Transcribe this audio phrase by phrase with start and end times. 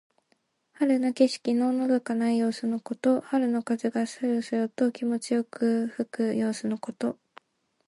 [0.71, 3.21] 春の景色ののどかな様子のこと。
[3.21, 7.19] 春の風がそよそよと気持ちよく吹く様子のこと。